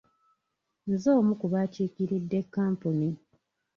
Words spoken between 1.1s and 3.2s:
omu ku bakiikiridde kkampuni.